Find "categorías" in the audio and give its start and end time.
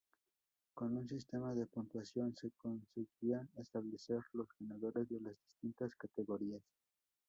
5.95-6.63